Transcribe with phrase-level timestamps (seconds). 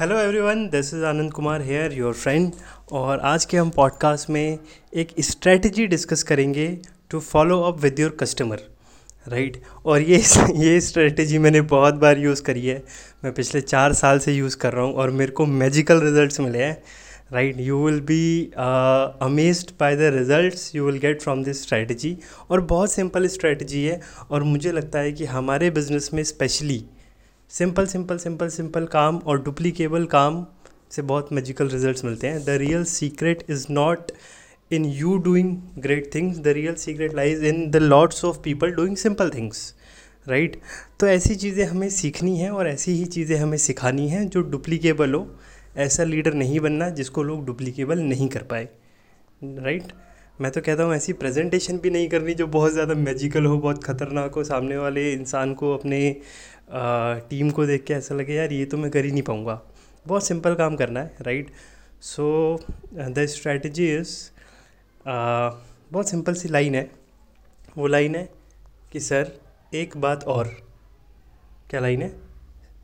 [0.00, 2.52] Hello everyone this is Anand Kumar here your friend
[2.92, 4.58] और आज के हम पॉडकास्ट में
[4.94, 6.78] एक स्ट्रेटजी डिस्कस करेंगे
[7.10, 8.60] to follow up with your customer
[9.28, 10.16] right और ये
[10.54, 12.82] ये स्ट्रेटजी मैंने बहुत बार यूज़ करी है।
[13.24, 16.58] मैं पिछले चार साल से यूज़ कर रहा हूँ और मेरे को मैजिकल रिजल्ट्स मिले
[16.58, 16.82] हैं
[17.32, 18.52] right you will be
[19.22, 22.18] amazed by the results you will get from this strategy
[22.50, 24.00] और बहुत सिंपल स्ट्रेटजी है
[24.30, 26.84] और मुझे लगता है कि हमारे बिज़नेस में specially
[27.52, 30.44] simple simple simple simple काम और डुप्लीकेबल काम
[30.90, 34.12] से बहुत मैजिकल रिजल्ट्स मिलते हैं। The real secret is not
[34.70, 38.96] in you doing great things the real secret lies in the lots of people doing
[38.96, 39.74] simple things
[40.26, 40.60] right
[41.00, 45.14] तो ऐसी चीज़ें हमें सीखनी हैं और ऐसी ही चीज़ें हमें सिखानी हैं जो डुप्लीकेबल
[45.14, 45.26] हो।
[45.76, 48.68] ऐसा लीडर नहीं बनना जिसको लोग डुप्लीकेबल नहीं कर पाए
[49.42, 49.94] राइट right?
[50.42, 53.84] मैं तो कहता हूँ, ऐसी प्रेजेंटेशन भी नहीं करनी जो बहुत ज़्यादा मैजिकल हो, बहुत
[53.84, 56.00] ख़तरनाक हो, सामने वाले इंसान को, अपने
[57.30, 59.60] टीम को देख के ऐसा लगे, यार, ये तो मैं कर ही नहीं पाऊँगा।
[60.06, 61.50] बहुत सिंपल काम करना है right
[62.02, 62.58] so
[62.94, 64.16] the strategy is
[65.06, 66.90] बहुत सिंपल सी लाइन है।
[67.76, 68.28] वो लाइन है
[68.92, 69.32] कि, सर,
[69.74, 70.48] एक बात और।
[71.70, 72.12] क्या लाइन है?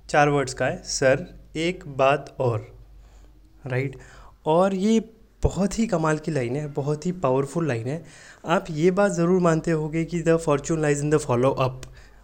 [0.09, 1.27] चार वर्ड्स का है, सर,
[1.59, 2.67] एक बात और।
[3.65, 3.97] राइट
[4.47, 5.01] और ये
[5.43, 8.03] बहुत ही कमाल की लाइन है बहुत ही पावरफुल लाइन है।
[8.45, 11.83] आप ये बात ज़रूर मानते होगे कि the fortune lies in the follow up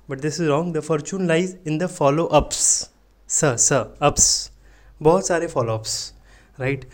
[0.09, 2.61] but this is wrong the fortune lies in the follow ups
[3.29, 4.51] स स अप्स
[5.01, 6.13] बहुत सारे फॉलो अप्स
[6.61, 6.85] राइट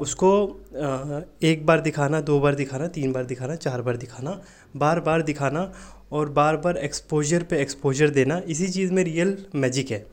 [0.00, 0.30] उसको
[0.72, 4.40] uh, एक बार दिखाना दो बार दिखाना तीन बार दिखाना चार बार दिखाना
[4.76, 5.72] बार बार दिखाना
[6.12, 10.04] और बार बार एक्सपोजर पे एक्सपोजर देना इसी चीज़ में रियल मैजिक है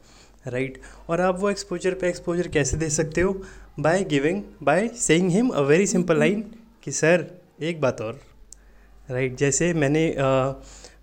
[0.47, 0.79] राइट?
[1.09, 3.33] और आप वो एक्सपोजर पे एक्सपोजर कैसे दे सकते हो?
[3.79, 6.41] By giving by saying him a very simple line
[6.83, 8.19] कि सर एक बात और
[9.09, 9.39] राइट right?
[9.39, 10.53] जैसे मैंने आ,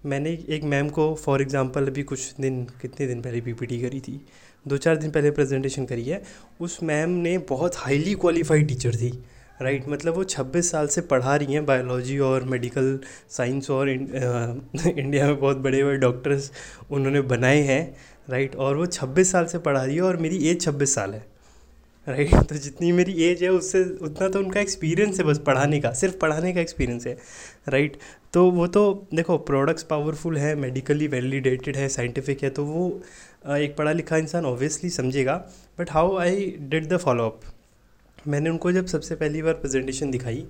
[0.06, 4.26] मैंने एक मैम को फॉर एग्ज़ाम्पल अभी कुछ दिन कितने दिन पहले पीपीटी करी थी?
[4.68, 6.22] दो चार दिन पहले प्रेजेंटेशन करी है।
[6.60, 9.24] उस मैम ने बहुत हाईली क्वालिफाइड टीचर थी।
[9.62, 13.00] राइट right, मतलब वो 26 साल से पढ़ा रही हैं बायोलॉजी और मेडिकल
[13.30, 16.52] साइंस और इंडिया में बहुत बड़े बड़े डॉक्टर्स
[16.90, 17.96] उन्होंने बनाए हैं।
[18.30, 21.14] राइट right, और वो 26 साल से पढ़ा रही है और मेरी एज 26 साल
[21.14, 21.39] है।
[22.06, 22.34] राइट?
[22.48, 26.16] तो जितनी मेरी एज है, उससे उतना तो उनका एक्सपीरियंस है बस पढ़ाने का, सिर्फ़
[26.18, 27.16] पढ़ाने का एक्सपीरियंस है,
[27.68, 27.96] राइट?
[28.32, 28.82] तो वो तो
[29.14, 32.88] देखो प्रोडक्ट्स पावरफुल है मेडिकली वैलिडेटेड है साइंटिफिक है तो वो
[33.56, 35.34] एक पढ़ा लिखा इंसान ऑब्वियसली समझेगा
[35.78, 37.40] but how I did the follow up
[38.28, 40.46] मैंने उनको जब सबसे पहली बार प्रेजेंटेशन दिखाई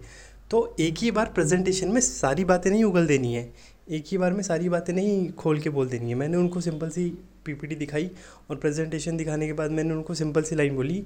[0.50, 3.48] तो एक ही बार प्रेजेंटेशन में सारी बातें नहीं उगल देनी है,
[3.90, 6.88] एक ही बार में सारी बातें नहीं खोल के बोल देनी है। मैंने उनको सिंपल
[6.90, 7.08] सी
[7.44, 8.10] पीपीटी दिखाई
[8.50, 11.04] और प्रेजेंटेशन दिखाने के बाद मैंने उनको सिंपल सी लाइन बोली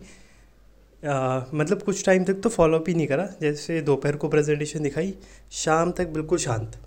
[1.04, 5.14] मतलब कुछ टाइम तक तो फॉलोअप ही नहीं करा। जैसे दोपहर को प्रेजेंटेशन दिखाई
[5.52, 6.78] शाम तक बिल्कुल शांत।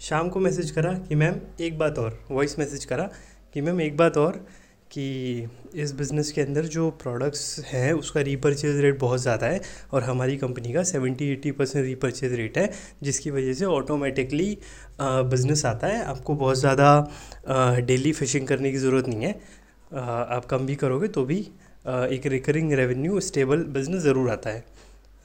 [0.00, 3.08] शाम को मैसेज करा कि मैम एक बात और। वॉइस मैसेज करा
[3.54, 4.44] कि मैम एक बात और
[4.90, 9.60] कि इस बिज़नेस के अंदर जो प्रोडक्ट्स हैं उसका रीपर्चेज रेट बहुत ज़्यादा है
[9.92, 12.70] और हमारी कंपनी का seventy eighty percent repurchase rate है
[13.02, 14.56] जिसकी वजह से ऑटोमेटिकली
[15.00, 19.38] बिज़नेस आता है। आपको बहुत ज़्यादा डेली फिशिंग करने की ज़रूरत नहीं है।
[19.92, 21.46] आ, आप कम भी करोगे तो भी
[21.86, 24.64] एक रिकरिंग रेवेन्यू स्टेबल बिज़नेस ज़रूर आता है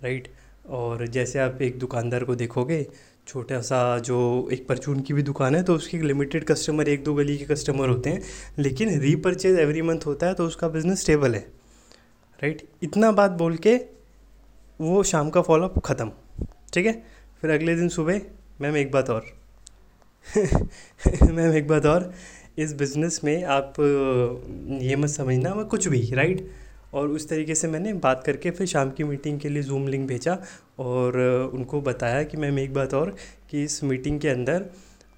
[0.04, 0.28] राइट
[0.70, 2.86] और जैसे आप एक दुकानदार को देखोगे
[3.28, 4.18] छोटा सा जो
[4.52, 7.90] एक परचून की भी दुकान है तो उसकी लिमिटेड कस्टमर एक दो गली के कस्टमर
[7.90, 8.22] होते हैं,
[8.60, 11.42] लेकिन रीपरचेज एवरी मंथ होता है तो उसका बिज़नेस स्टेबल है
[12.40, 13.76] राइट इतना बात बोल के
[14.80, 16.12] वो शाम का फॉलोअप ख़त्म,
[16.74, 16.94] ठीक है?
[17.42, 18.22] फिर अगले दिन सुबह,
[18.62, 19.26] मैम एक बात और,
[21.32, 22.12] मैम एक बात और
[22.58, 23.74] इस बिज़नेस में आप
[24.82, 26.48] ये मत समझना मैं कुछ भी राइट
[26.94, 30.08] और उस तरीके से मैंने बात करके फिर शाम की मीटिंग के लिए जूम लिंक
[30.08, 30.38] भेजा
[30.80, 31.18] और
[31.54, 33.16] उनको बताया कि मैम एक बात और
[33.52, 34.66] कि इस मीटिंग के अंदर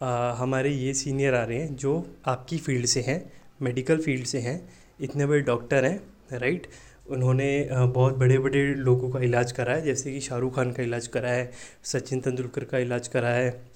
[0.01, 3.23] आ, हमारे ये सीनियर आ रहे हैं जो आपकी फ़ील्ड से हैं
[3.61, 4.59] मेडिकल फ़ील्ड से हैं
[4.99, 6.67] इतने बड़े डॉक्टर हैं राइट
[7.07, 11.07] उन्होंने बहुत बड़े बड़े लोगों का इलाज करा है जैसे कि शाहरुख खान का इलाज
[11.07, 11.51] करा है
[11.83, 13.72] सचिन तेंदुलकर का इलाज करा है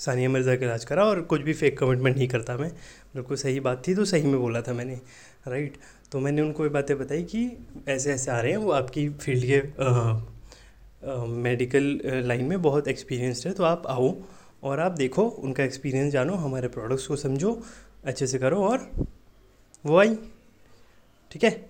[0.00, 2.70] सानिया मिर्ज़ा का इलाज करा और कुछ भी फेक कमिटमेंट नहीं करता मैं।
[3.14, 4.94] बिल्कुल सही बात थी तो सही में बोला था मैंने
[5.48, 5.76] राइट
[6.12, 7.46] तो मैंने उनको ये बातें बताई कि
[7.88, 9.60] ऐसे ऐसे आ रहे हैं, वो आपकी फ़ील्ड के
[11.42, 14.14] मेडिकल लाइन में बहुत एक्सपीरियंसड है तो आप आओ
[14.62, 17.62] और आप देखो, उनका एक्सपीरियंस जानो, हमारे प्रोडक्ट्स को समझो,
[18.04, 18.90] अच्छे से करो और
[19.84, 20.14] वो आई,
[21.30, 21.68] ठीक है?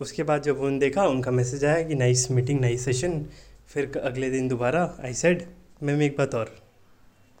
[0.00, 3.24] उसके बाद जब उन्होंने देखा, उनका मैसेज आया कि नाइस मीटिंग नाइस सेशन
[3.68, 5.42] फिर अगले दिन दोबारा आई सेड
[5.82, 6.54] मैम, एक बात और।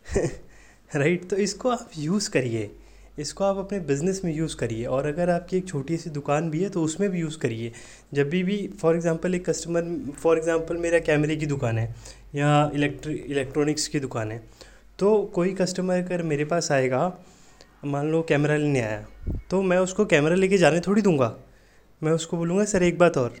[0.96, 2.70] राइट तो इसको आप यूज़ करिए।
[3.18, 6.62] इसको आप अपने बिज़नेस में यूज़ करिए और अगर आपकी एक छोटी सी दुकान भी
[6.62, 7.72] है तो उसमें भी यूज़ करिए।
[8.14, 11.94] जब भी भी फॉर एग्ज़ाम्पल एक कस्टमर फॉर एग्ज़ाम्पल मेरा कैमरे की दुकान है
[12.34, 14.42] या इलेक्ट्रि इलेक्ट्रॉनिक्स की दुकान है
[14.98, 17.06] तो कोई कस्टमर अगर मेरे पास आएगा,
[17.84, 19.06] मान लो कैमरा लेने आया
[19.50, 21.34] तो मैं उसको कैमरा लेके जाने थोड़ी दूँगा।
[22.02, 23.34] मैं उसको बोलूँगा, सर, एक बात और।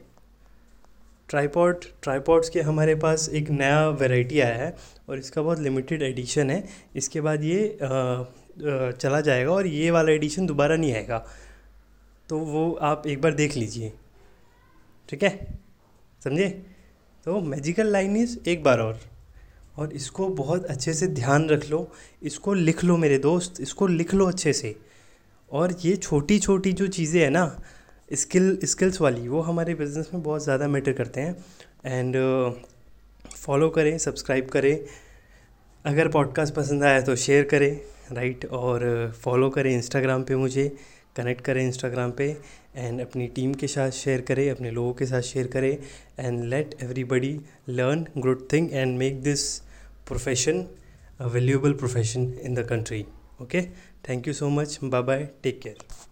[1.32, 4.76] ट्राईपॉड ट्राईपॉड्स के हमारे पास एक नया वैरायटी आया है
[5.08, 6.64] और इसका बहुत लिमिटेड एडिशन है।
[6.96, 8.24] इसके बाद ये आ,
[8.92, 11.18] चला जाएगा और ये वाला एडिशन दोबारा नहीं आएगा।
[12.28, 13.92] तो वो आप एक बार देख लीजिए।
[15.08, 15.60] ठीक है?
[16.24, 16.48] समझे?
[17.24, 19.00] तो मैजिकल लाइन इज़ एक बार और।
[19.76, 21.92] और इसको बहुत अच्छे से ध्यान रख लो।
[22.22, 24.76] इसको लिख लो मेरे दोस्त। इसको लिख लो अच्छे से।
[25.52, 27.62] और ये छोटी छोटी जो चीज़ें हैं ना
[28.12, 31.36] स्किल स्किल्स वाली वो हमारे बिज़नेस में बहुत ज़्यादा मैटर करते हैं।
[31.84, 32.16] एंड
[33.26, 34.78] फॉलो uh, करें सब्सक्राइब करें।
[35.84, 37.80] अगर पॉडकास्ट पसंद आया तो शेयर करें
[38.12, 40.68] राइट और फॉलो uh, करें इंस्टाग्राम पे मुझे
[41.16, 42.28] कनेक्ट करें इंस्टाग्राम पे।
[42.76, 45.76] एंड अपनी टीम के साथ शेयर करें अपने लोगों के साथ शेयर करें।
[46.18, 47.38] And let everybody
[47.70, 49.48] learn good thing and make this
[50.08, 50.64] profession
[51.20, 53.04] a valuable profession in the country
[53.42, 53.62] okay
[54.08, 56.10] thank you so much bye bye take care